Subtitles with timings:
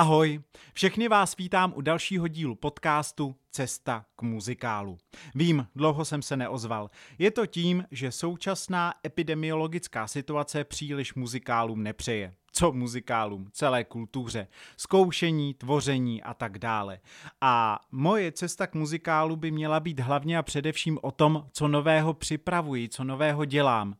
[0.00, 0.40] Ahoj,
[0.72, 4.98] všechny vás vítám u dalšího dílu podcastu Cesta k muzikálu.
[5.34, 6.90] Vím, dlouho jsem se neozval.
[7.18, 12.34] Je to tím, že současná epidemiologická situace příliš muzikálům nepřeje.
[12.52, 17.00] Co muzikálům, celé kultuře, zkoušení, tvoření a tak dále.
[17.40, 22.14] A moje cesta k muzikálu by měla být hlavně a především o tom, co nového
[22.14, 23.96] připravuji, co nového dělám.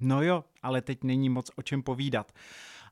[0.00, 2.32] No jo, ale teď není moc o čem povídat.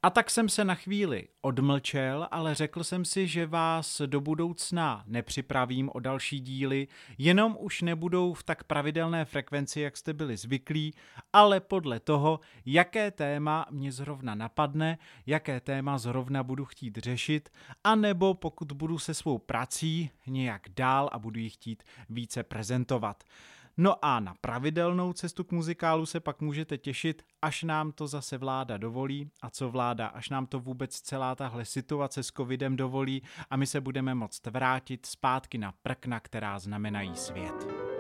[0.05, 5.04] A tak jsem se na chvíli odmlčel, ale řekl jsem si, že vás do budoucna
[5.07, 10.95] nepřipravím o další díly, jenom už nebudou v tak pravidelné frekvenci, jak jste byli zvyklí,
[11.32, 17.53] ale podle toho, jaké téma mě zrovna napadne, jaké téma zrovna budu chtít řešit,
[17.84, 23.25] anebo pokud budu se svou prací nějak dál a budu ji chtít více prezentovat.
[23.76, 28.39] No a na pravidelnou cestu k muzikálu se pak můžete těšit, až nám to zase
[28.39, 29.31] vláda dovolí.
[29.43, 33.67] A co vláda, až nám to vůbec celá tahle situace s covidem dovolí a my
[33.67, 37.92] se budeme moct vrátit zpátky na prkna, která znamenají svět.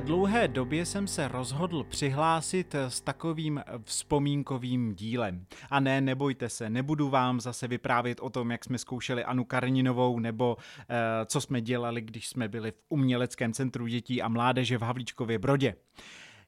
[0.00, 5.46] Dlouhé době jsem se rozhodl přihlásit s takovým vzpomínkovým dílem.
[5.70, 10.18] A ne, nebojte se, nebudu vám zase vyprávět o tom, jak jsme zkoušeli Anu Karninovou,
[10.18, 10.94] nebo eh,
[11.26, 15.74] co jsme dělali, když jsme byli v uměleckém centru dětí a mládeže v Havlíčkově Brodě.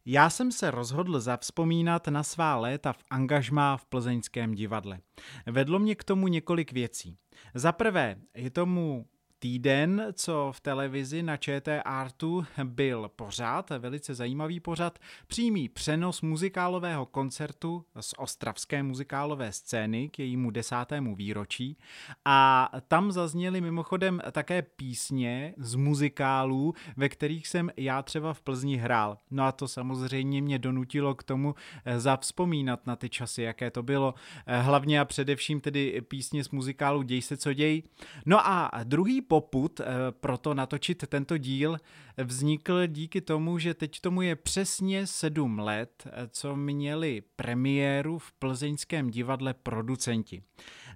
[0.07, 4.99] Já jsem se rozhodl zavzpomínat na svá léta v angažmá v plzeňském divadle.
[5.47, 7.17] Vedlo mě k tomu několik věcí.
[7.55, 9.07] Za prvé, je tomu
[9.41, 17.07] týden, co v televizi na ČT Artu byl pořád, velice zajímavý pořad, přímý přenos muzikálového
[17.07, 21.79] koncertu z ostravské muzikálové scény k jejímu desátému výročí
[22.25, 28.77] a tam zazněly mimochodem také písně z muzikálů, ve kterých jsem já třeba v Plzni
[28.77, 29.19] hrál.
[29.31, 33.83] No a to samozřejmě mě donutilo k tomu eh, zavzpomínat na ty časy, jaké to
[33.83, 34.15] bylo.
[34.47, 37.83] Eh, hlavně a především tedy písně z muzikálu Děj se co děj.
[38.27, 41.77] No a druhý poput eh, pro to natočit tento díl
[42.19, 48.33] vznikl díky tomu, že teď tomu je přesně sedm let, eh, co měli premiéru v
[48.33, 50.43] plzeňském divadle producenti.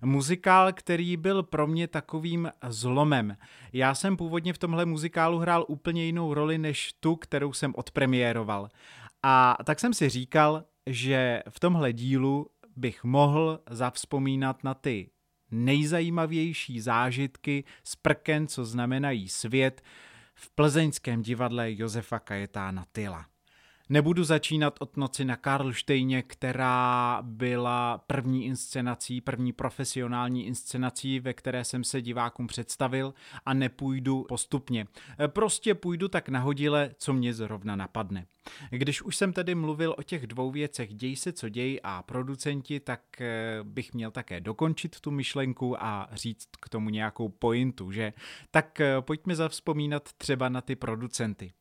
[0.02, 3.36] Muzikál, který byl pro mě takovým zlomem.
[3.72, 8.68] Já jsem původně v tomhle muzikálu hrál úplně jinou roli než tu, kterou jsem odpremiéroval.
[9.22, 12.46] A tak jsem si říkal, že v tomhle dílu
[12.76, 15.10] bych mohl zavzpomínat na ty
[15.54, 19.82] nejzajímavější zážitky z prken, co znamenají svět,
[20.34, 23.26] v plzeňském divadle Josefa Kajetána Tyla.
[23.88, 31.64] Nebudu začínat od noci na Karlštejně, která byla první inscenací, první profesionální inscenací, ve které
[31.64, 33.14] jsem se divákům představil
[33.46, 34.86] a nepůjdu postupně.
[35.26, 38.26] Prostě půjdu tak nahodile, co mě zrovna napadne.
[38.70, 42.80] Když už jsem tedy mluvil o těch dvou věcech, děj se co děj a producenti,
[42.80, 48.12] tak eh, bych měl také dokončit tu myšlenku a říct k tomu nějakou pointu, že?
[48.50, 51.52] Tak eh, pojďme zavzpomínat třeba na ty producenty.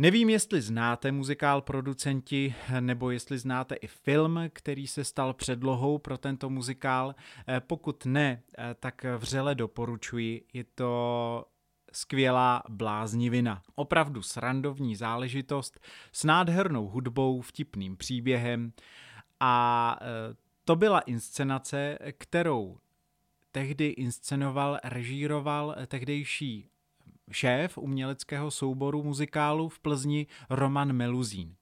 [0.00, 6.18] Nevím, jestli znáte muzikál producenti, nebo jestli znáte i film, který se stal předlohou pro
[6.18, 7.14] tento muzikál.
[7.48, 10.44] Eh, pokud ne, eh, tak vřele doporučuji.
[10.52, 11.44] Je to
[11.92, 13.62] skvělá bláznivina.
[13.74, 15.80] Opravdu srandovní záležitost
[16.12, 18.72] s nádhernou hudbou, vtipným příběhem
[19.40, 22.78] a eh, to byla inscenace, kterou
[23.52, 26.70] tehdy inscenoval, režíroval tehdejší
[27.30, 31.57] šéf uměleckého souboru muzikálu v Plzni Roman Meluzín.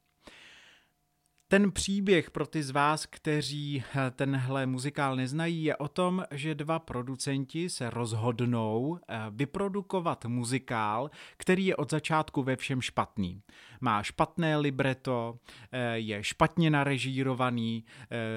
[1.49, 6.55] Ten příběh pro ty z vás, kteří eh, tenhle muzikál neznají, je o tom, že
[6.55, 13.43] dva producenti se rozhodnou eh, vyprodukovat muzikál, který je od začátku ve všem špatný.
[13.81, 15.39] Má špatné libreto,
[15.73, 17.85] eh, je špatně narežírovaný,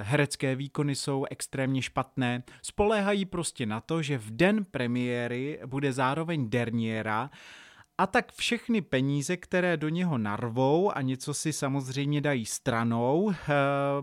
[0.02, 2.44] herecké výkony jsou extrémně špatné.
[2.62, 7.30] Spoléhají prostě na to, že v den premiéry bude zároveň derniéra,
[8.00, 13.36] a tak všechny peníze, které do něho narvou a něco si samozřejmě dají stranou, eh,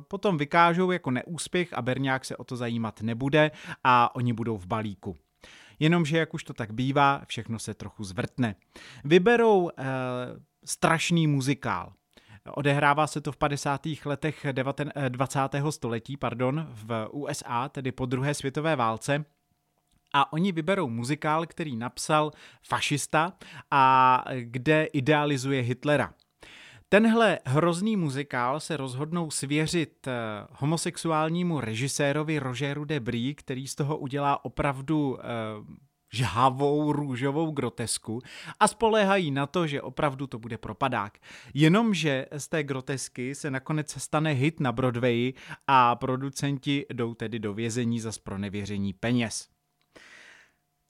[0.08, 3.50] potom vykážou jako neúspěch a Berňák se o to zajímat nebude
[3.84, 5.16] a oni budou v balíku.
[5.78, 8.54] Jenomže, jak už to tak bývá, všechno se trochu zvrtne.
[9.04, 9.84] Vyberou eh,
[10.64, 11.92] strašný muzikál.
[12.54, 13.80] Odehrává se to v 50.
[14.04, 14.46] letech
[15.08, 15.54] 20.
[15.54, 19.24] Eh, století pardon, v USA, tedy po druhé světové válce
[20.14, 22.30] a oni vyberou muzikál, který napsal
[22.62, 23.32] fašista
[23.70, 26.14] a kde idealizuje Hitlera.
[26.88, 30.12] Tenhle hrozný muzikál se rozhodnou svěřit eh,
[30.52, 35.24] homosexuálnímu režisérovi Rogeru Debris, který z toho udělá opravdu eh,
[36.12, 38.22] žhavou růžovou grotesku
[38.60, 41.18] a spoléhají na to, že opravdu to bude propadák.
[41.54, 45.34] Jenomže z té grotesky se nakonec stane hit na Broadwayi
[45.66, 49.55] a producenti jdou tedy do vězení za spronevěření peněz.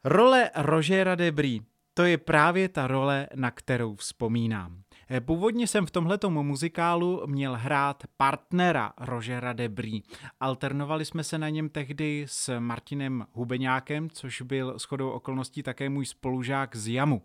[0.08, 1.62] Role Rogera Debris
[1.94, 4.82] to je právě ta role, na kterou vzpomínám.
[5.10, 10.02] Eh, původně jsem v tomhletom muzikálu měl hrát partnera Rožera Debrí.
[10.40, 16.06] Alternovali jsme se na něm tehdy s Martinem Hubeňákem, což byl shodou okolností také můj
[16.06, 17.22] spolužák z Jamu.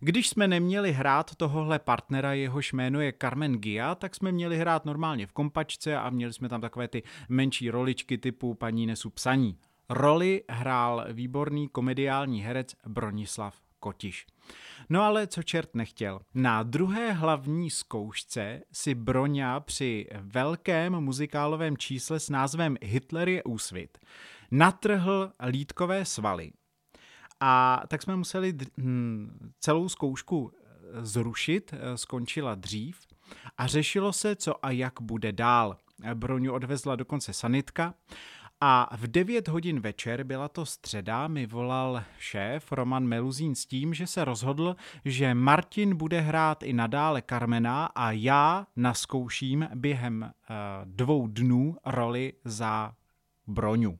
[0.00, 4.84] Když jsme neměli hrát tohohle partnera, jehož jméno je Carmen Gia, tak jsme měli hrát
[4.84, 9.56] normálně v kompačce a měli jsme tam takové ty menší roličky typu paní nesu psaní.
[9.88, 14.26] Roli hrál výborný komediální herec Bronislav Kotiš.
[14.88, 16.20] No ale co čert nechtěl.
[16.34, 23.98] Na druhé hlavní zkoušce si Broňa při velkém muzikálovém čísle s názvem Hitler je úsvit
[24.50, 26.50] natrhl lítkové svaly.
[27.40, 33.06] A tak jsme museli hm, celou zkoušku eh, zrušit, eh, skončila dřív
[33.58, 35.76] a řešilo se, co a jak bude dál.
[36.14, 37.94] Broňu odvezla dokonce sanitka
[38.60, 43.94] a v 9 hodin večer, byla to středa, mi volal šéf Roman Meluzín s tím,
[43.94, 50.56] že se rozhodl, že Martin bude hrát i nadále Carmena a já naskouším během uh,
[50.84, 52.94] dvou dnů roli za
[53.46, 53.98] Broňu.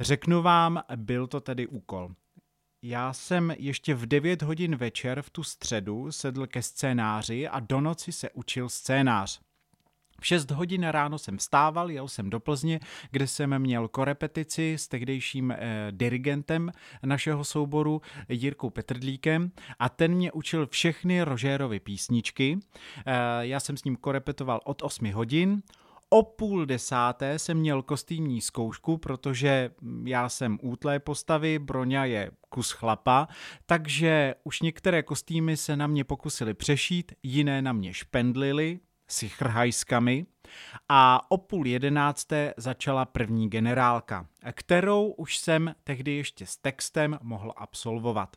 [0.00, 2.10] Řeknu vám, byl to tedy úkol.
[2.82, 7.80] Já jsem ještě v 9 hodin večer v tu středu sedl ke scénáři a do
[7.80, 9.40] noci se učil scénář.
[10.22, 12.80] V 6 hodin ráno jsem vstával, jel jsem do Plzně,
[13.10, 16.72] kde jsem měl korepetici s tehdejším eh, dirigentem
[17.04, 22.58] našeho souboru Jirkou Petrdlíkem a ten mě učil všechny Rožérovy písničky.
[23.06, 25.62] Eh, já jsem s ním korepetoval od 8 hodin,
[26.08, 29.70] o půl desáté jsem měl kostýmní zkoušku, protože
[30.04, 33.28] já jsem útlé postavy, Broňa je kus chlapa,
[33.66, 38.80] takže už některé kostýmy se na mě pokusili přešít, jiné na mě špendlili,
[39.12, 40.26] si chrhajskami
[40.88, 47.52] a o půl jedenácté začala první generálka, kterou už jsem tehdy ještě s textem mohl
[47.56, 48.36] absolvovat.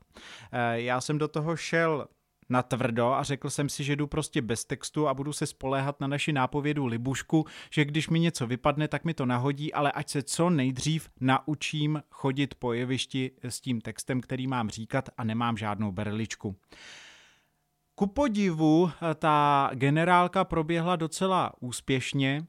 [0.51, 2.07] Eh, já jsem do toho šel
[2.49, 5.99] na tvrdo a řekl jsem si, že jdu prostě bez textu a budu se spoléhat
[6.01, 10.09] na naši nápovědu Libušku, že když mi něco vypadne, tak mi to nahodí, ale ať
[10.09, 15.57] se co nejdřív naučím chodit po jevišti s tím textem, který mám říkat a nemám
[15.57, 16.55] žádnou berličku.
[17.95, 22.45] Ku podivu eh, ta generálka proběhla docela úspěšně,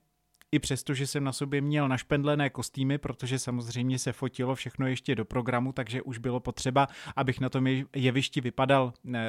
[0.53, 5.15] i přesto, že jsem na sobě měl našpendlené kostýmy, protože samozřejmě se fotilo všechno ještě
[5.15, 7.67] do programu, takže už bylo potřeba, abych na tom
[7.97, 9.21] jevišti vypadal eh,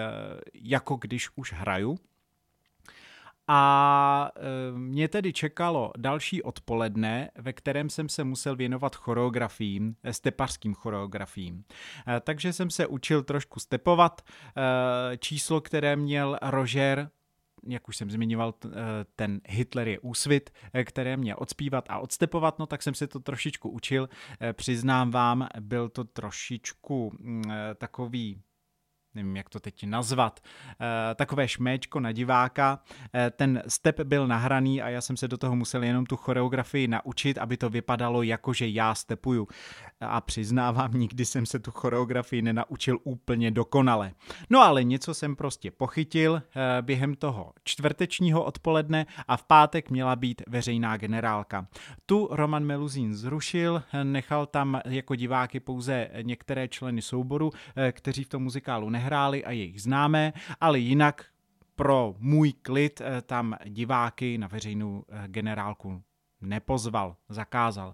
[0.53, 1.97] jako když už hraju.
[3.47, 10.13] A e, mě tedy čekalo další odpoledne, ve kterém jsem se musel věnovat choreografiím, e,
[10.13, 11.63] stepařským choreografiím.
[12.07, 14.21] E, takže jsem se učil trošku stepovat.
[15.19, 17.09] Číslo, které měl Roger,
[17.67, 18.53] jak už jsem zmiňoval,
[19.15, 20.49] ten Hitler je úsvit,
[20.83, 24.09] které mě odspívat a odstepovat, no tak jsem se to trošičku učil.
[24.53, 27.43] Přiznám vám, byl to trošičku mm,
[27.75, 28.41] takový
[29.17, 32.79] nevím, jak to teď nazvat, eh, takové šméčko na diváka.
[33.13, 36.87] Eh, ten step byl nahraný a já jsem se do toho musel jenom tu choreografii
[36.87, 39.47] naučit, aby to vypadalo jako, že já stepuju.
[40.01, 44.11] A přiznávám, nikdy jsem se tu choreografii nenaučil úplně dokonale.
[44.49, 50.15] No ale něco jsem prostě pochytil eh, během toho čtvrtečního odpoledne a v pátek měla
[50.15, 51.67] být veřejná generálka.
[52.05, 57.51] Tu Roman Meluzín zrušil, nechal tam jako diváky pouze některé členy souboru,
[57.91, 61.25] kteří v tom muzikálu nehráli nehráli a jejich známé, ale jinak
[61.75, 66.03] pro můj klid eh, tam diváky na veřejnou eh, generálku
[66.41, 67.93] nepozval, zakázal.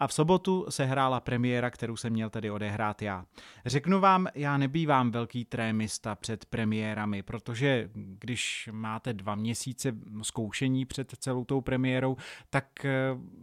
[0.00, 3.24] A v sobotu se hrála premiéra, kterou jsem měl tedy odehrát já.
[3.66, 11.14] Řeknu vám, já nebývám velký trémista před premiérami, protože když máte dva měsíce zkoušení před
[11.18, 12.16] celou tou premiérou,
[12.50, 12.90] tak eh,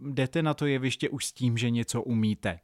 [0.02, 2.60] jdete na to jeviště už s tím, že něco umíte.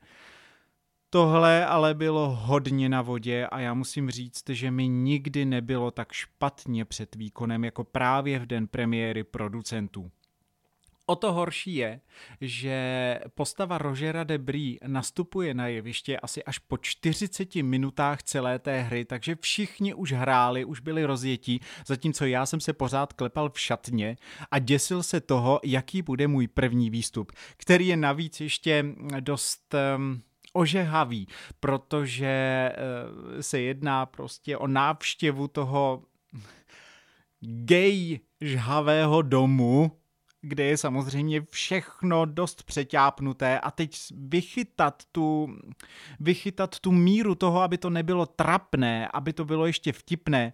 [1.16, 6.12] Tohle ale bylo hodně na vodě a já musím říct, že mi nikdy nebylo tak
[6.12, 10.12] špatně před výkonem jako právě v den premiéry producentů.
[11.06, 12.00] O to horší je,
[12.42, 19.06] že postava Rogera Debris nastupuje na jeviště asi až po 40 minutách celé té hry,
[19.06, 24.18] takže všichni už hráli, už byli rozjetí, zatímco já jsem se pořád klepal v šatně
[24.52, 28.86] a děsil se toho, jaký bude můj první výstup, který je navíc ještě
[29.20, 29.76] dost...
[29.96, 30.22] Um,
[30.56, 31.28] ožehavý,
[31.60, 36.02] protože eh, se jedná prostě o návštěvu toho
[37.42, 39.92] gay žhavého domu,
[40.42, 45.58] kde je samozřejmě všechno dost přeťápnuté a teď vychytat tu,
[46.20, 50.54] vychytat tu míru toho, aby to nebylo trapné, aby to bylo ještě vtipné,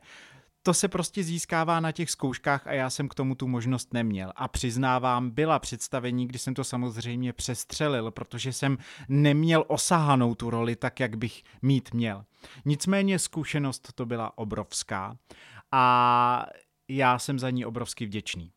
[0.64, 4.32] to se prostě získává na těch zkouškách a já jsem k tomu tu možnost neměl.
[4.36, 8.78] A přiznávám, byla představení, kdy jsem to samozřejmě přestřelil, protože jsem
[9.10, 12.26] neměl osahanou tu roli tak, jak bych mít měl.
[12.66, 15.18] Nicméně zkušenost to byla obrovská
[15.72, 16.46] a
[16.88, 18.52] já jsem za ní obrovsky vděčný.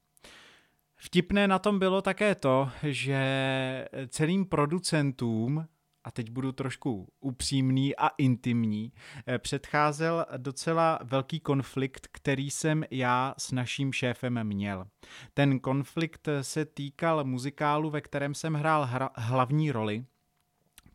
[0.97, 5.67] Vtipné na tom bylo také to, že celým producentům
[6.05, 8.93] a teď budu trošku upřímný a intimní,
[9.27, 14.87] eh, předcházel docela velký konflikt, který jsem já s naším šéfem měl.
[15.35, 20.05] Ten konflikt se týkal muzikálu, ve kterém jsem hrál hra- hlavní roli,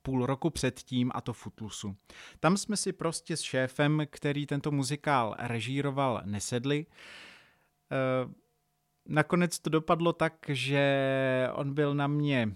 [0.01, 1.96] půl roku předtím a to Futlusu.
[2.39, 6.86] Tam jsme si prostě s šéfem, který tento muzikál režíroval, nesedli.
[6.86, 6.86] E,
[9.06, 12.56] nakonec to dopadlo tak, že on byl na mě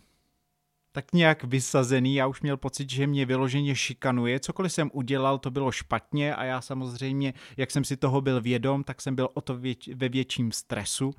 [0.96, 5.52] tak nějak vysazený, já už měl pocit, že mě vyloženě šikanuje, cokoliv jsem udělal, to
[5.52, 9.42] bylo špatně a já samozřejmě, jak jsem si toho byl vědom, tak jsem byl o
[9.42, 11.14] to věč, ve větším stresu.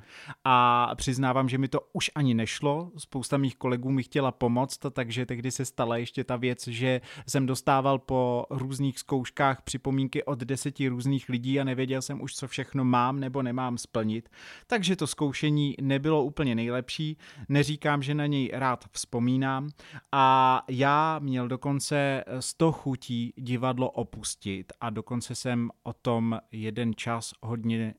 [0.45, 5.26] A přiznávám, že mi to už ani nešlo, spousta mých kolegů mi chtěla pomoct, takže
[5.26, 10.88] tehdy se stala ještě ta věc, že jsem dostával po různých zkouškách připomínky od deseti
[10.88, 14.28] různých lidí a nevěděl jsem už, co všechno mám nebo nemám splnit,
[14.66, 17.16] takže to zkoušení nebylo úplně nejlepší,
[17.49, 24.73] neříkám, že na něj rád vzpomínám, sám a já měl dokonce 100 chutí divadlo opustit
[24.80, 27.94] a dokonce jsem o tom jeden čas hodně e,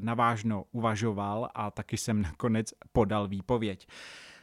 [0.00, 3.88] navážno uvažoval a taky jsem nakonec podal výpověď.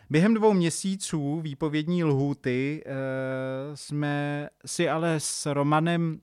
[0.09, 2.91] Během dvou měsíců výpovědní lhůty e,
[3.77, 6.19] jsme si ale s Romanem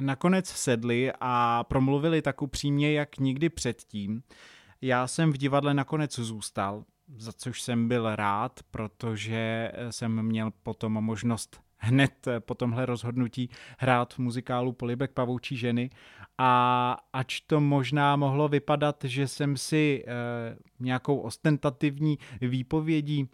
[0.00, 4.22] nakonec sedli a promluvili tak upřímně, jak nikdy předtím.
[4.82, 6.84] Já jsem v divadle nakonec zůstal,
[7.16, 14.14] za což jsem byl rád, protože jsem měl potom možnost hned po tomhle rozhodnutí hrát
[14.14, 15.90] v muzikálu Polibek pavoučí ženy.
[16.38, 20.12] A ač to možná mohlo vypadat, že jsem si e,
[20.80, 23.28] nějakou ostentativní výpovědí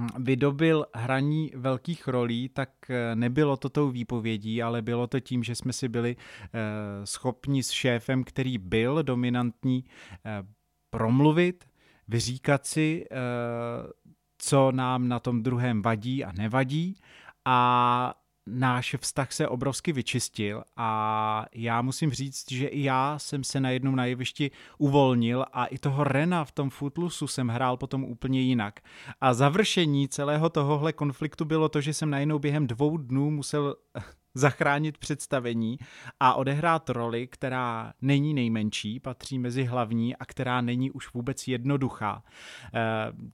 [0.00, 5.42] hm, vydobil hraní velkých rolí, tak eh, nebylo to tou výpovědí, ale bylo to tím,
[5.42, 6.16] že jsme si byli
[7.04, 9.84] schopni s šéfem, který byl dominantní,
[10.90, 11.64] promluvit,
[12.12, 13.16] vyříkat si, eh,
[14.38, 16.96] co nám na tom druhém vadí a nevadí
[17.44, 18.14] a
[18.46, 23.94] náš vztah se obrovsky vyčistil a já musím říct, že i já jsem se najednou
[23.94, 28.80] na jevišti uvolnil a i toho Rena v tom Footlusu jsem hrál potom úplně jinak.
[29.20, 33.76] A završení celého tohohle konfliktu bylo to, že jsem najednou během dvou dnů musel
[34.34, 35.78] zachránit představení
[36.20, 42.22] a odehrát roli, která není nejmenší, patří mezi hlavní a která není už vůbec jednoduchá.
[42.74, 42.80] E,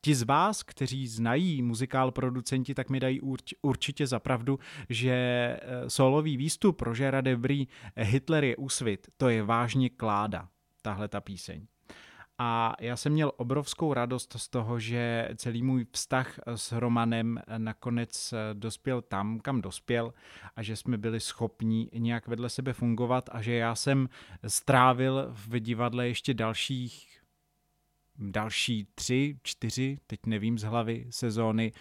[0.01, 5.91] ti z vás, kteří znají muzikál producenti, tak mi dají urč, určitě zapravdu, že eh,
[5.91, 10.49] solový výstup Rožera Debry Hitler je úsvit, to je vážně kláda,
[10.83, 11.67] tahle ta píseň.
[12.39, 18.35] A já jsem měl obrovskou radost z toho, že celý můj vztah s Romanem nakonec
[18.53, 20.15] dospěl tam, kam dospěl
[20.57, 24.09] a že jsme byli schopni nějak vedle sebe fungovat a že já jsem
[24.47, 27.19] strávil v divadle ještě dalších
[28.21, 31.73] další tři, čtyři, teď nevím z hlavy, sezóny,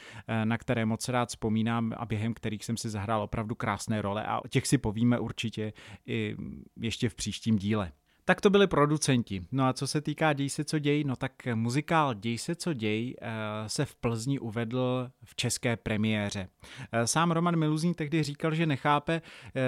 [0.43, 4.39] na které moc rád vzpomínám a během kterých jsem si zahrál opravdu krásné role a
[4.45, 5.73] o těch si povíme určitě
[6.05, 6.35] i
[6.79, 7.91] ještě v příštím díle.
[8.27, 9.41] Tak to byli producenti.
[9.51, 12.74] No a co se týká Děj se co děj, no tak muzikál Děj se co
[12.74, 13.29] děj eh,
[13.69, 16.50] se v Plzni uvedl v české premiéře.
[16.91, 19.22] Eh, sám Roman Miluzní tehdy říkal, že nechápe,
[19.55, 19.62] eh,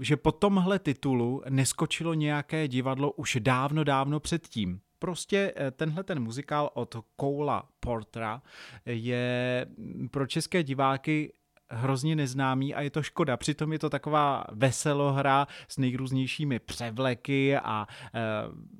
[0.00, 4.80] že po tomhle titulu neskočilo nějaké divadlo už dávno, dávno předtím.
[4.98, 8.42] Prostě tenhle ten muzikál od Koula Portra
[8.86, 9.66] je
[10.10, 11.32] pro české diváky
[11.74, 13.36] hrozně neznámý a je to škoda.
[13.36, 18.20] Přitom je to taková veselohra s nejrůznějšími převleky a e,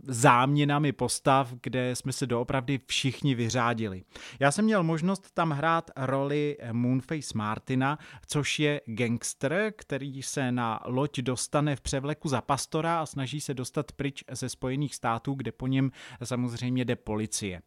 [0.03, 4.03] záměnami postav, kde jsme se doopravdy všichni vyřádili.
[4.41, 10.81] Já jsem měl možnost tam hrát roli Moonface Martina, což je gangster, který se na
[10.85, 15.53] loď dostane v převleku za pastora a snaží se dostat pryč ze Spojených států, kde
[15.53, 15.91] po něm
[16.25, 17.63] samozřejmě jde policie.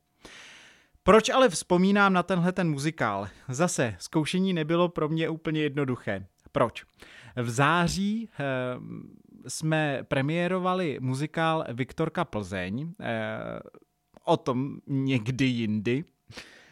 [1.08, 3.28] Proč ale vzpomínám na tenhle ten muzikál?
[3.50, 6.26] Zase, zkoušení nebylo pro mě úplně jednoduché.
[6.52, 6.86] Proč?
[7.36, 8.44] V září eh,
[9.48, 13.60] jsme premiérovali muzikál Viktorka Plzeň, eh,
[14.24, 16.04] o tom někdy jindy,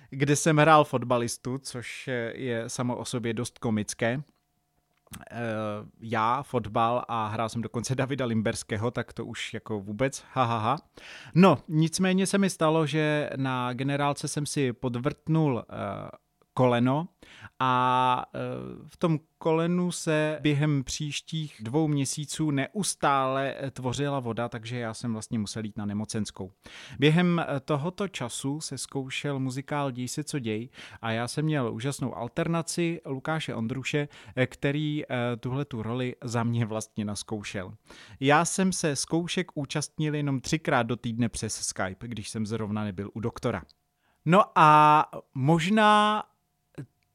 [0.10, 4.22] kde jsem hrál fotbalistu, což je samo o sobě dost komické.
[6.02, 10.70] Já fotbal a hrál jsem dokonce Davida Limberského, tak to už jako vůbec hahaha.
[10.70, 10.78] Ha, ha.
[11.36, 15.64] No, nicméně se mi stalo, že na generálce jsem si podvrtnul
[16.56, 17.08] koleno
[17.60, 18.40] a e,
[18.88, 25.40] v tom kolenu se během příštích dvou měsíců neustále tvořila voda, takže já jsem vlastně
[25.40, 26.52] musel jít na nemocenskou.
[27.00, 30.70] Během e, tohoto času se zkoušel muzikál Děj se co děj
[31.02, 35.04] a já jsem měl úžasnou alternaci Lukáše Ondruše, e, který
[35.40, 37.74] tuhle tu roli za mě vlastně naskoušel.
[38.20, 43.10] Já jsem se zkoušek účastnil jenom třikrát do týdne přes Skype, když jsem zrovna nebyl
[43.14, 43.62] u doktora.
[44.26, 46.24] No a možná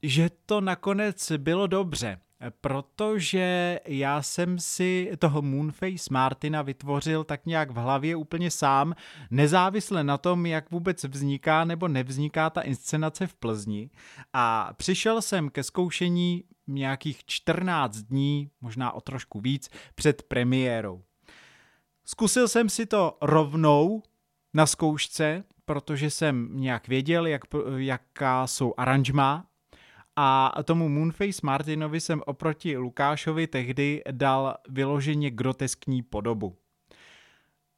[0.02, 2.20] že to nakonec bylo dobře,
[2.60, 8.94] protože já jsem si toho Moonface Martina vytvořil tak nějak v hlavě úplně sám,
[9.30, 13.90] nezávisle na tom, jak vůbec vzniká nebo nevzniká ta inscenace v Plzni.
[14.32, 21.02] A přišel jsem ke zkoušení nějakých 14 dní, možná o trošku víc, před premiérou.
[22.04, 24.02] Zkusil jsem si to rovnou
[24.54, 27.42] na zkoušce, protože jsem nějak věděl, jak,
[27.76, 29.49] jaká jsou aranžma
[30.22, 36.56] a tomu Moonface Martinovi jsem oproti Lukášovi tehdy dal vyloženě groteskní podobu.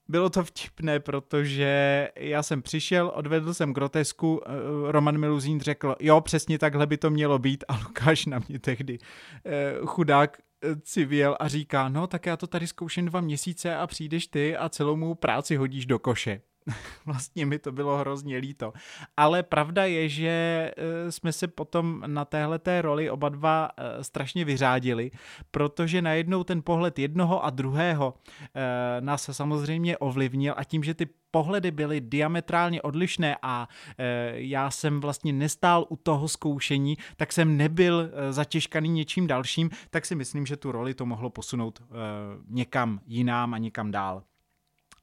[0.09, 4.53] Bylo to vtipné, protože já jsem přišel, odvedl jsem grotesku, eh,
[4.93, 8.99] Roman Miluzín řekl, jo, přesně takhle by to mělo být a Lukáš na mě tehdy
[9.47, 13.87] eh, chudák eh, civěl a říká, no tak já to tady zkouším dva měsíce a
[13.87, 16.41] přijdeš ty a celou mou práci hodíš do koše.
[17.07, 18.73] vlastně mi to bylo hrozně líto.
[19.17, 20.29] Ale pravda je, že
[20.77, 25.11] eh, jsme se potom na téhle té roli oba dva eh, strašně vyřádili,
[25.51, 28.15] protože najednou ten pohled jednoho a druhého
[28.55, 33.69] eh, nás samozřejmě ovlivnil a tím, že ty pohledy byly diametrálně odlišné a
[34.33, 40.15] já jsem vlastně nestál u toho zkoušení, tak jsem nebyl zatěžkaný něčím dalším, tak si
[40.15, 41.83] myslím, že tu roli to mohlo posunout
[42.49, 44.23] někam jinám a někam dál.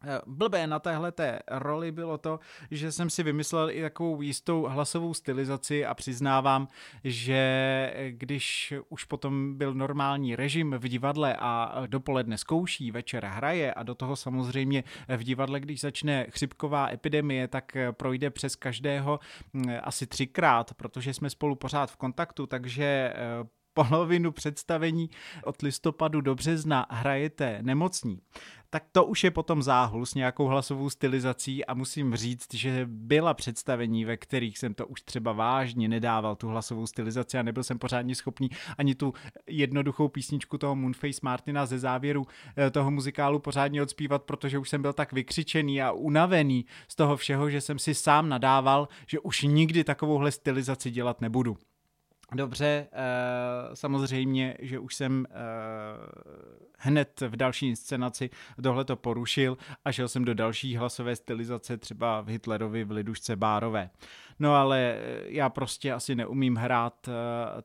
[0.03, 2.39] Eh, blbé na téhle té roli bylo to,
[2.71, 6.67] že jsem si vymyslel i takovou jistou hlasovou stylizaci a přiznávám,
[7.03, 13.83] že když už potom byl normální režim v divadle a dopoledne zkouší, večer hraje a
[13.83, 19.19] do toho samozřejmě v divadle, když začne chřipková epidemie, tak projde přes každého
[19.53, 25.09] hm, asi třikrát, protože jsme spolu pořád v kontaktu, takže eh, polovinu představení
[25.43, 28.19] od listopadu do března hrajete nemocní,
[28.69, 33.33] tak to už je potom záhul s nějakou hlasovou stylizací a musím říct, že byla
[33.33, 37.79] představení, ve kterých jsem to už třeba vážně nedával, tu hlasovou stylizaci a nebyl jsem
[37.79, 39.13] pořádně schopný ani tu
[39.47, 44.81] jednoduchou písničku toho Moonface Martina ze závěru eh, toho muzikálu pořádně odspívat, protože už jsem
[44.81, 49.41] byl tak vykřičený a unavený z toho všeho, že jsem si sám nadával, že už
[49.41, 51.57] nikdy takovouhle stylizaci dělat nebudu.
[52.35, 55.33] Dobře, eh, samozřejmě, že už jsem eh,
[56.77, 58.29] hned v další inscenaci
[58.63, 63.35] tohle to porušil a šel jsem do další hlasové stylizace, třeba v Hitlerovi v Lidušce
[63.35, 63.89] Bárové.
[64.39, 67.09] No ale eh, já prostě asi neumím hrát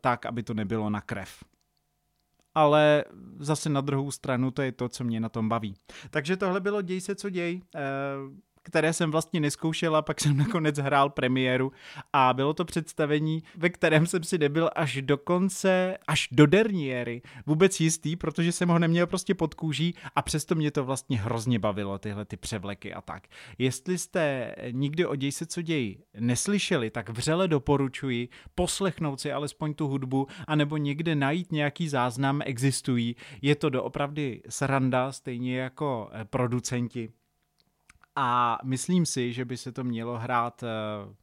[0.00, 1.44] tak, aby to nebylo na krev
[2.56, 3.04] ale
[3.38, 5.74] zase na druhou stranu to je to, co mě na tom baví.
[6.10, 7.62] Takže tohle bylo Děj se, co děj
[8.64, 11.72] které jsem vlastně neskoušel a pak jsem nakonec hrál premiéru
[12.12, 17.22] a bylo to představení, ve kterém jsem si nebyl až do konce, až do derniéry
[17.46, 21.58] vůbec jistý, protože jsem ho neměl prostě pod kůží a přesto mě to vlastně hrozně
[21.58, 23.28] bavilo, tyhle ty převleky a tak.
[23.58, 29.74] Jestli jste nikdy o Děj se co děj neslyšeli, tak vřele doporučuji poslechnout si alespoň
[29.74, 33.16] tu hudbu anebo někde najít nějaký záznam, existují.
[33.42, 37.08] Je to doopravdy sranda, stejně jako producenti
[38.16, 40.66] a myslím si, že by se to mělo hrát eh,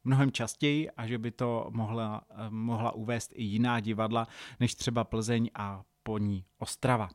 [0.03, 4.27] mnohem častěji a že by to mohla, eh, mohla uvést i jiná divadla,
[4.59, 7.09] než třeba Plzeň a po ní Ostrava.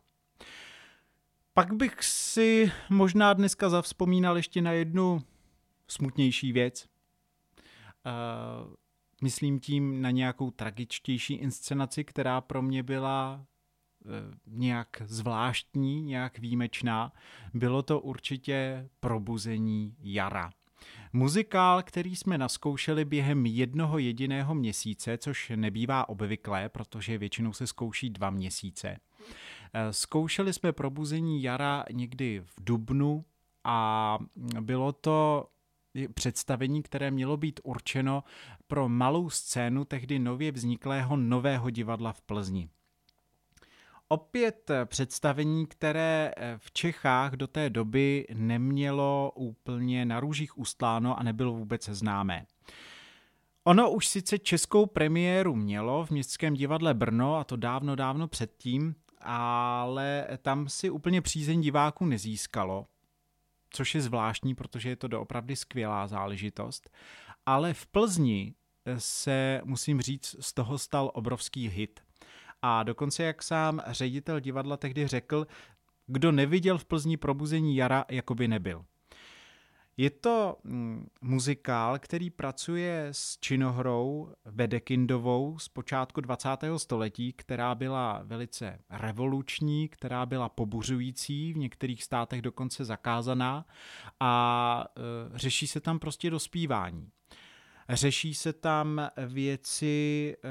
[1.54, 5.22] Pak bych si možná dneska zavzpomínal ještě na jednu
[5.88, 6.86] smutnější věc.
[8.06, 8.74] Uh,
[9.22, 13.55] myslím tím na nějakou tragičtější inscenaci, která pro mě byla Eh,
[14.46, 17.12] nějak zvláštní, nějak výjimečná.
[17.54, 20.50] Bylo to určitě probuzení jara.
[21.12, 28.10] Muzikál, který jsme naskoušeli během jednoho jediného měsíce, což nebývá obvyklé, protože většinou se zkouší
[28.10, 28.96] dva měsíce.
[29.72, 33.24] Eh, zkoušeli jsme probuzení jara někdy v Dubnu
[33.64, 34.18] a
[34.60, 35.48] bylo to
[36.14, 38.24] představení, které mělo být určeno
[38.66, 42.68] pro malou scénu tehdy nově vzniklého nového divadla v Plzni.
[44.08, 51.18] Opět eh, představení, které eh, v Čechách do té doby nemělo úplně na růžích ustláno
[51.18, 52.46] a nebylo vůbec známé.
[53.64, 58.94] Ono už sice českou premiéru mělo v Městském divadle Brno, a to dávno, dávno předtím,
[59.20, 62.86] ale tam si úplně přízeň diváků nezískalo,
[63.70, 66.90] což je zvláštní, protože je to doopravdy skvělá záležitost.
[67.46, 68.54] Ale v Plzni
[68.98, 72.05] se, musím říct, z toho stal obrovský hit.
[72.68, 75.46] A dokonce, jak sám ředitel divadla tehdy řekl,
[76.06, 78.84] kdo neviděl v Plzni probuzení jara, jako by nebyl.
[79.96, 86.48] Je to mm, muzikál, který pracuje s činohrou Vedekindovou z počátku 20.
[86.76, 93.66] století, která byla velice revoluční, která byla pobuřující, v některých státech dokonce zakázaná
[94.20, 94.84] a
[95.34, 97.10] e, řeší se tam prostě dospívání.
[97.88, 100.48] Řeší se tam věci e,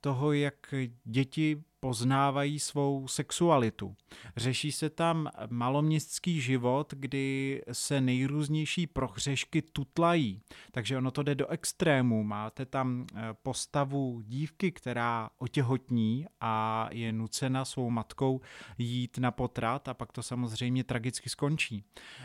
[0.00, 3.96] toho, jak děti poznávají svou sexualitu.
[4.36, 10.40] Řeší se tam maloměstský život, kdy se nejrůznější prohřešky tutlají,
[10.72, 12.22] takže ono to jde do extrému.
[12.22, 18.40] Máte tam eh, postavu dívky, která otěhotní a je nucena svou matkou
[18.78, 21.84] jít na potrat a pak to samozřejmě tragicky skončí.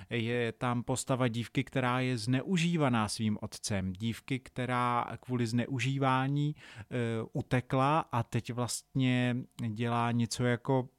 [0.10, 8.00] Je tam postava dívky, která je zneužívaná svým otcem, dívky, která kvůli zneužívání uh, utekla
[8.00, 9.36] a teď vlastně
[9.68, 10.90] dělá něco jako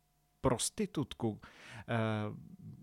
[0.40, 1.40] prostitutku.
[1.88, 1.94] Eh,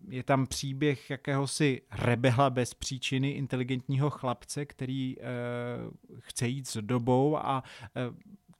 [0.10, 5.24] je tam příběh jakéhosi rebela bez příčiny, inteligentního chlapce, který eh,
[6.20, 7.64] chce jít s dobou a
[7.96, 8.02] eh,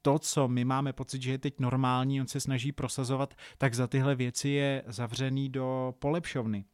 [0.02, 3.88] to, co my máme pocit, že je teď normální, on se snaží prosazovat, tak za
[3.88, 6.66] tyhle věci je zavřený do polepšovny.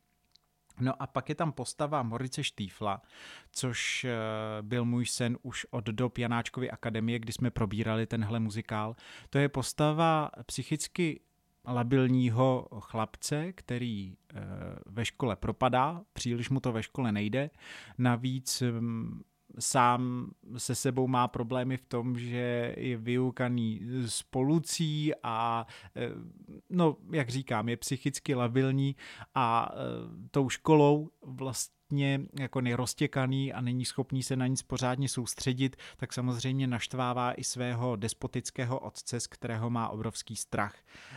[0.79, 3.01] No a pak je tam postava Morice Štýfla,
[3.51, 4.11] což eh,
[4.61, 8.95] byl můj sen už od dob Janáčkovy akademie, kdy jsme probírali tenhle muzikál.
[9.29, 11.19] To je postava psychicky
[11.67, 14.41] labilního chlapce, který eh,
[14.85, 17.49] ve škole propadá, příliš mu to ve škole nejde.
[17.97, 19.23] Navíc mm,
[19.59, 26.09] sám se sebou má problémy v tom, že je vyukaný spolucí a eh,
[26.69, 28.95] no, jak říkám, je psychicky labilní
[29.35, 29.77] a eh,
[30.31, 36.67] tou školou vlastně jako neroztěkaný a není schopný se na nic pořádně soustředit, tak samozřejmě
[36.67, 40.75] naštvává i svého despotického otce, z kterého má obrovský strach.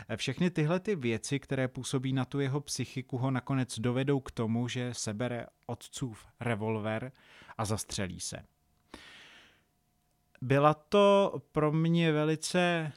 [0.09, 4.31] Eh, všechny tyhle ty věci, které působí na tu jeho psychiku, ho nakonec dovedou k
[4.31, 7.11] tomu, že sebere otcův revolver
[7.57, 8.37] a zastřelí se.
[10.41, 12.91] Byla to pro mě velice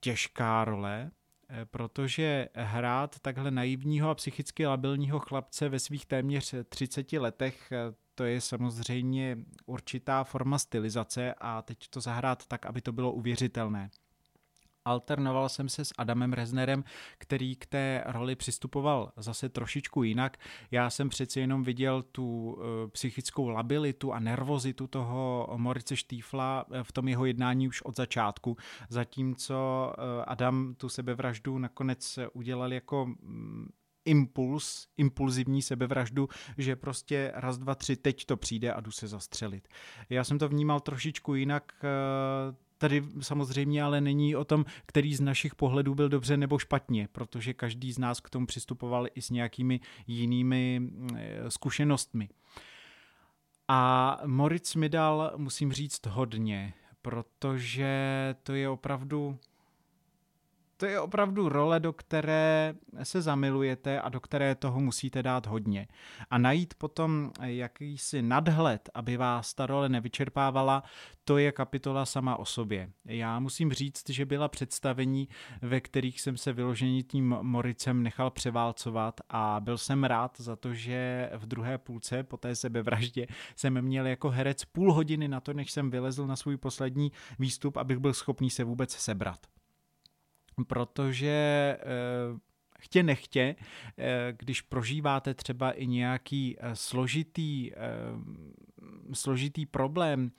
[0.00, 1.10] těžká role,
[1.48, 7.94] eh, protože hrát takhle naivního a psychicky labilního chlapce ve svých téměř 30 letech, eh,
[8.14, 13.90] to je samozřejmě určitá forma stylizace a teď to zahrát tak, aby to bylo uvěřitelné
[14.84, 16.84] alternoval jsem se s Adamem Reznerem,
[17.18, 20.38] který k té roli přistupoval zase trošičku jinak.
[20.70, 26.84] Já jsem přeci jenom viděl tu eh, psychickou labilitu a nervozitu toho Morice Štífla eh,
[26.84, 28.56] v tom jeho jednání už od začátku,
[28.88, 33.68] zatímco eh, Adam tu sebevraždu nakonec udělal jako mm,
[34.04, 39.68] impuls, impulzivní sebevraždu, že prostě raz, dva, tři, teď to přijde a jdu se zastřelit.
[40.10, 41.72] Já jsem to vnímal trošičku jinak,
[42.82, 47.54] Tady samozřejmě ale není o tom, který z našich pohledů byl dobře nebo špatně, protože
[47.54, 52.28] každý z nás k tomu přistupoval i s nějakými jinými eh, zkušenostmi.
[53.68, 57.90] A Moritz mi dal, musím říct, hodně, protože
[58.42, 59.38] to je opravdu
[60.82, 65.88] to je opravdu role, do které se zamilujete a do které toho musíte dát hodně.
[66.30, 70.82] A najít potom jakýsi nadhled, aby vás ta role nevyčerpávala,
[71.24, 72.90] to je kapitola sama o sobě.
[73.04, 75.28] Já musím říct, že byla představení,
[75.62, 80.74] ve kterých jsem se vyloženě tím Moricem nechal převálcovat a byl jsem rád za to,
[80.74, 85.52] že v druhé půlce po té sebevraždě jsem měl jako herec půl hodiny na to,
[85.52, 89.46] než jsem vylezl na svůj poslední výstup, abych byl schopný se vůbec sebrat
[90.66, 91.28] protože
[91.80, 92.38] eh,
[92.78, 93.56] chtě nechtě,
[93.98, 97.72] eh, když prožíváte třeba i nějaký eh, složitý,
[99.12, 100.30] složitý problém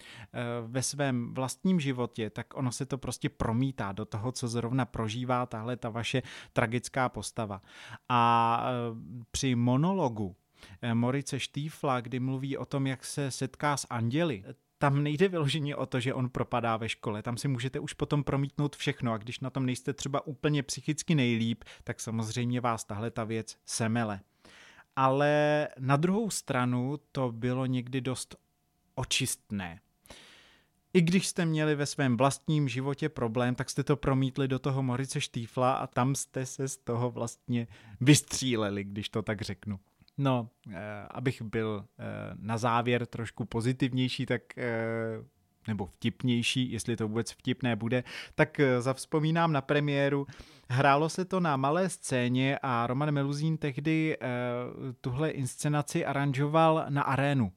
[0.68, 5.46] ve svém vlastním životě, tak ono se to prostě promítá do toho, co zrovna prožívá
[5.46, 6.22] tahle ta vaše
[6.54, 7.62] tragická postava.
[8.10, 8.66] A
[9.32, 10.36] při monologu
[10.94, 14.44] Morice Štýfla, kdy mluví o tom, jak se setká s anděli,
[14.84, 18.24] tam nejde vyloženě o to, že on propadá ve škole, tam si můžete už potom
[18.24, 23.12] promítnout všechno a když na tom nejste třeba úplně psychicky nejlíp, tak samozřejmě vás tahle
[23.12, 24.20] ta věc semele.
[24.96, 28.36] Ale na druhou stranu to bylo někdy dost
[28.96, 29.80] očistné.
[30.94, 34.84] I když jste měli ve svém vlastním životě problém, tak jste to promítli do toho
[34.84, 37.68] Morice Štýfla a tam jste se z toho vlastně
[38.02, 39.80] vystříleli, když to tak řeknu.
[40.18, 42.04] No, eh, abych byl eh,
[42.40, 44.64] na závěr trošku pozitivnější, tak eh,
[45.68, 48.04] nebo vtipnější, jestli to vůbec vtipné bude,
[48.36, 50.28] tak eh, zavzpomínám na premiéru.
[50.70, 54.28] Hrálo se to na malé scéně a Roman Meluzín tehdy eh,
[55.02, 57.52] tuhle inscenaci aranžoval na arénu.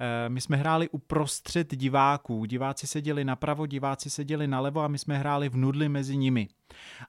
[0.00, 2.44] Eh, my jsme hráli uprostřed diváků.
[2.44, 6.48] Diváci seděli napravo, diváci seděli nalevo a my jsme hráli v nudli mezi nimi.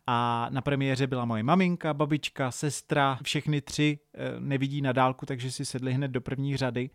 [0.08, 5.52] A na premiéře byla moje maminka, babička, sestra, všechny tři eh, nevidí na dálku, takže
[5.52, 6.90] si sedli hned do první řady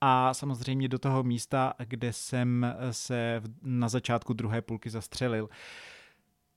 [0.00, 5.48] a samozřejmě do toho místa, kde jsem se na začátku druhé půlky zastřelil.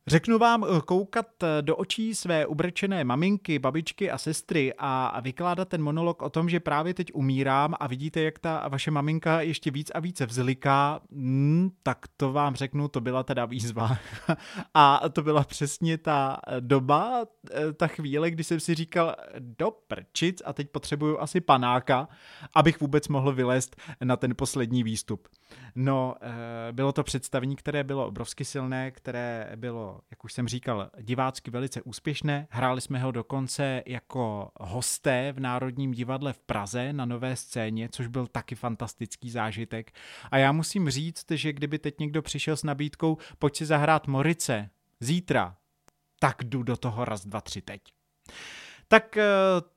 [0.09, 5.69] Řeknu vám eh, koukat eh, do očí své ubrčené maminky, babičky a sestry a vykládat
[5.69, 9.71] ten monolog o tom, že právě teď umírám a vidíte, jak ta vaše maminka ještě
[9.71, 13.97] víc a více vzliká, hmm, tak to vám řeknu, to byla teda výzva.
[14.73, 20.41] a to byla přesně ta doba, eh, ta chvíle, kdy jsem si říkal, do prčic
[20.45, 22.07] a teď potřebuju asi panáka,
[22.55, 25.27] abych vůbec mohl vylézt na ten poslední výstup.
[25.75, 26.15] No,
[26.71, 31.81] bylo to představení, které bylo obrovsky silné, které bylo jak už jsem říkal, divácky velice
[31.81, 32.47] úspěšné.
[32.49, 38.07] Hráli jsme ho dokonce jako hosté v Národním divadle v Praze na nové scéně, což
[38.07, 39.91] byl taky fantastický zážitek.
[40.31, 44.69] A já musím říct, že kdyby teď někdo přišel s nabídkou, pojď si zahrát Morice
[44.99, 45.57] zítra,
[46.19, 47.81] tak jdu do toho raz, dva, tři teď.
[48.89, 49.25] Tak eh,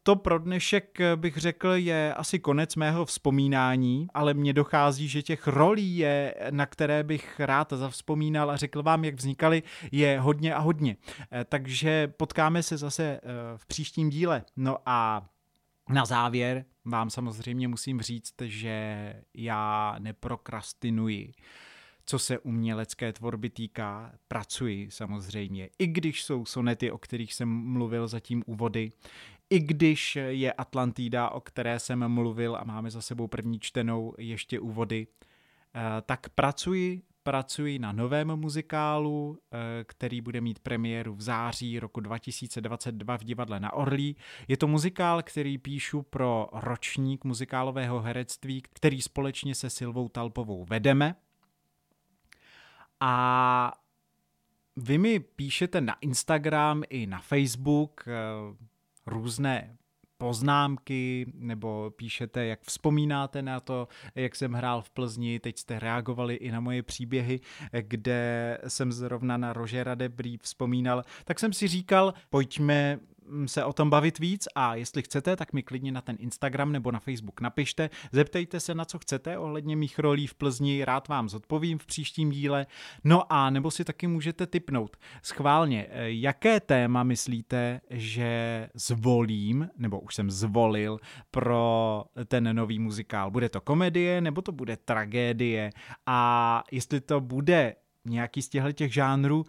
[0.03, 5.23] to pro dnešek eh, bych řekl je asi konec mého vzpomínání, ale mně dochází, že
[5.23, 10.55] těch rolí je, na které bych rád zavzpomínal a řekl vám, jak vznikaly, je hodně
[10.55, 10.97] a hodně.
[11.33, 13.21] Eh, takže potkáme se zase
[13.57, 14.45] v příštím díle.
[14.57, 15.29] No a
[15.89, 21.33] na závěr vám samozřejmě musím říct, že já neprokrastinuji
[22.11, 25.69] co se umělecké tvorby týká, pracuji samozřejmě.
[25.79, 28.93] I když jsou sonety, o kterých jsem mluvil zatím úvody,
[29.51, 34.61] i když je Atlantida, o které jsem mluvil a máme za sebou první čtenou ještě
[34.61, 41.79] úvody, eh, tak pracuji, pracuji na novém muzikálu, eh, který bude mít premiéru v září
[41.79, 44.17] roku 2022 v divadle na Orlí.
[44.49, 51.15] Je to muzikál, který píšu pro ročník muzikálového herectví, který společně se Silvou Talpovou vedeme.
[53.01, 53.73] A
[54.77, 58.13] vy mi píšete na Instagram i na Facebook eh,
[59.07, 59.77] různé
[60.21, 66.35] poznámky, nebo píšete, jak vzpomínáte na to, jak jsem hrál v Plzni, teď jste reagovali
[66.35, 67.41] i na moje příběhy,
[67.81, 72.99] kde jsem zrovna na Rožera Debrý vzpomínal, tak jsem si říkal, pojďme
[73.47, 74.49] se o tom bavit víc.
[74.55, 78.75] A jestli chcete, tak mi klidně na ten Instagram nebo na Facebook napište, zeptejte se
[78.75, 82.67] na co chcete ohledně mých rolí v Plzni, rád vám zodpovím v příštím díle.
[83.05, 84.97] No a nebo si taky můžete typnout.
[85.23, 90.99] Schválně, eh, jaké téma myslíte, že zvolím, nebo už jsem zvolil
[91.31, 93.31] pro ten nový muzikál.
[93.31, 95.71] Bude to komedie nebo to bude tragédie?
[96.07, 99.45] A jestli to bude nějaký z těchto těch žánrů,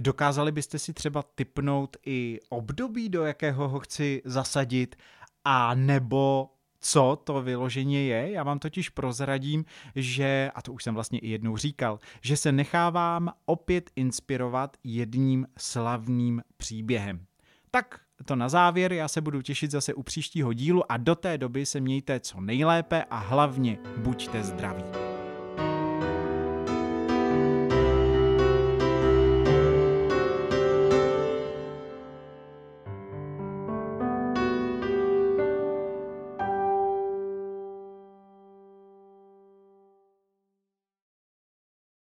[0.00, 4.96] Dokázali byste si třeba typnout i období, do jakého ho chci zasadit,
[5.44, 8.30] a nebo co to vyloženě je.
[8.30, 12.52] Já vám totiž prozradím, že, a to už jsem vlastně i jednou říkal, že se
[12.52, 17.26] nechávám opět inspirovat jedním slavným příběhem.
[17.70, 21.38] Tak to na závěr, já se budu těšit zase u příštího dílu a do té
[21.38, 25.15] doby se mějte co nejlépe a hlavně buďte zdraví.